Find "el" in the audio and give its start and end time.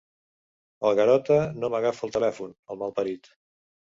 0.87-0.95, 2.09-2.15, 2.75-2.83